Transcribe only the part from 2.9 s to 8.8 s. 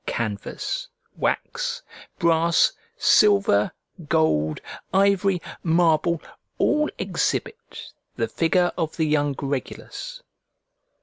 silver, gold, ivory, marble, all exhibit the figure